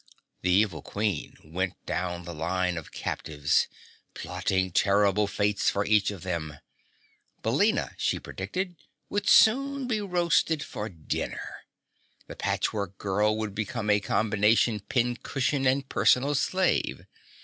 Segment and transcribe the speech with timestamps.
[0.41, 3.67] The evil Queen went down the line of captives,
[4.15, 6.57] plotting terrible fates for each of them.
[7.43, 8.75] Billina, she predicted,
[9.11, 11.65] would soon be roasted for dinner.
[12.25, 17.05] The Patchwork Girl would become a combination pin cushion and personal slave.